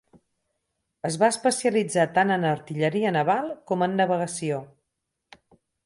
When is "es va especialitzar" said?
1.09-2.07